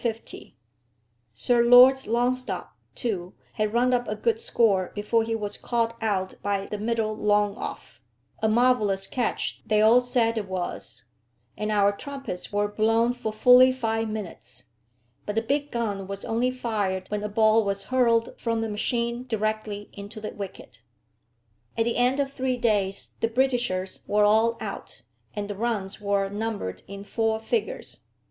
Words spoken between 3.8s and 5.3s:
up a good score before